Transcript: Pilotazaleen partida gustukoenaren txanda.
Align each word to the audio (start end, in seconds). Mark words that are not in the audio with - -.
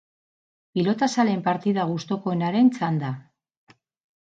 Pilotazaleen 0.77 1.43
partida 1.49 1.85
gustukoenaren 1.91 2.73
txanda. 2.79 3.15